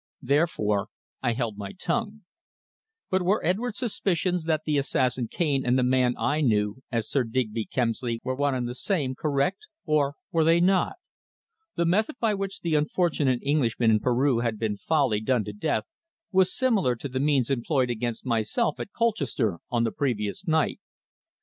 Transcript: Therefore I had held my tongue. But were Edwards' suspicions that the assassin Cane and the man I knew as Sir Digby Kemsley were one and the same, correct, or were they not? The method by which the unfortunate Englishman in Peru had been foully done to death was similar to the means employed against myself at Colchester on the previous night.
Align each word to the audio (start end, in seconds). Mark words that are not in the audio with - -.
Therefore 0.23 0.87
I 1.21 1.27
had 1.27 1.37
held 1.37 1.57
my 1.59 1.73
tongue. 1.73 2.21
But 3.11 3.21
were 3.21 3.45
Edwards' 3.45 3.77
suspicions 3.77 4.45
that 4.45 4.61
the 4.65 4.79
assassin 4.79 5.27
Cane 5.27 5.63
and 5.63 5.77
the 5.77 5.83
man 5.83 6.15
I 6.17 6.41
knew 6.41 6.81
as 6.91 7.07
Sir 7.07 7.23
Digby 7.23 7.65
Kemsley 7.67 8.19
were 8.23 8.33
one 8.33 8.55
and 8.55 8.67
the 8.67 8.73
same, 8.73 9.13
correct, 9.13 9.67
or 9.85 10.15
were 10.31 10.43
they 10.43 10.59
not? 10.59 10.95
The 11.75 11.85
method 11.85 12.15
by 12.19 12.33
which 12.33 12.61
the 12.61 12.73
unfortunate 12.73 13.41
Englishman 13.43 13.91
in 13.91 13.99
Peru 13.99 14.39
had 14.39 14.57
been 14.57 14.75
foully 14.75 15.21
done 15.21 15.43
to 15.43 15.53
death 15.53 15.83
was 16.31 16.51
similar 16.51 16.95
to 16.95 17.07
the 17.07 17.19
means 17.19 17.51
employed 17.51 17.91
against 17.91 18.25
myself 18.25 18.79
at 18.79 18.93
Colchester 18.93 19.59
on 19.69 19.83
the 19.83 19.91
previous 19.91 20.47
night. 20.47 20.79